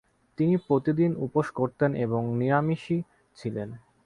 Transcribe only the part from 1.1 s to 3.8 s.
উপোস করতেন এবং নিরামিষাশী ছিলেন।